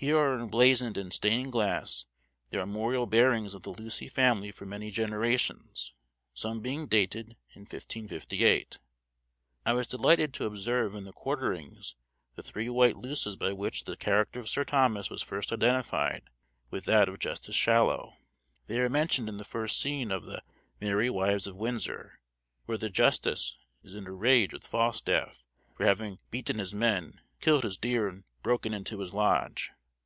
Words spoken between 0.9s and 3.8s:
in stained glass the armorial bearings of the